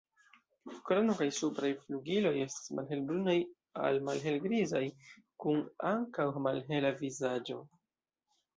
[0.85, 3.37] Krono kaj supraj flugiloj estas malhelbrunaj
[3.83, 4.83] al malhelgrizaj,
[5.45, 7.63] kun ankaŭ malhela vizaĝo.